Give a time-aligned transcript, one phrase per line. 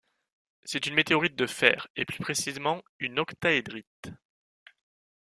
[0.63, 4.09] C'est une météorite de fer, et plus précisément une octaédrite.